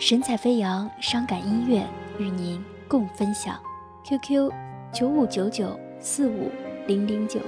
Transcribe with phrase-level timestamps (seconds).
[0.00, 1.86] 神采飞扬，伤感音乐
[2.18, 3.60] 与您共分享。
[4.02, 4.50] QQ：
[4.94, 6.50] 九五九九四五
[6.86, 7.38] 零零九。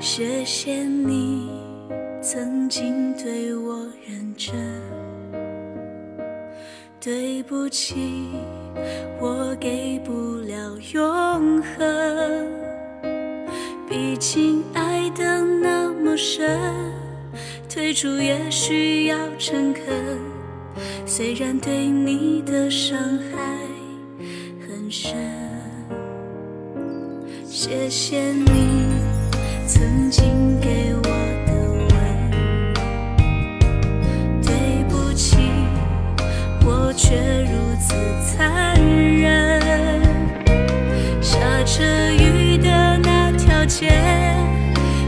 [0.00, 1.48] 谢谢你
[2.20, 4.54] 曾经对我认真，
[7.00, 8.28] 对不起，
[9.20, 12.46] 我给不了永恒。
[13.88, 16.58] 毕竟爱的那么深，
[17.68, 19.84] 退出也需要诚恳。
[21.04, 23.58] 虽然对你的伤害
[24.66, 25.14] 很深，
[27.44, 28.88] 谢谢你。
[29.66, 30.89] 曾经给
[43.80, 43.88] 界，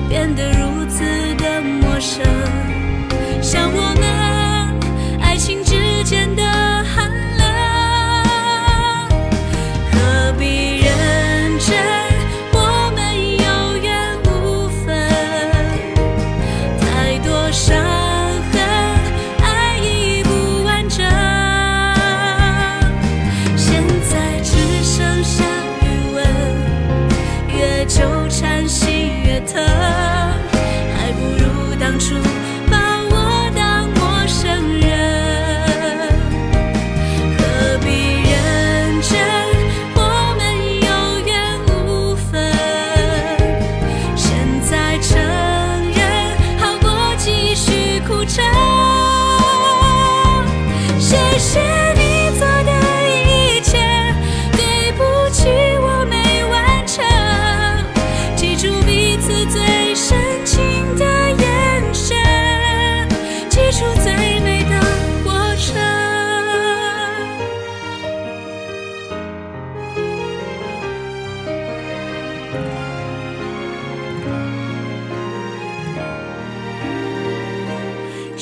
[0.09, 0.52] 变得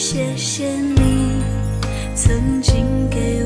[0.03, 1.43] 谢谢你
[2.15, 3.40] 曾经给。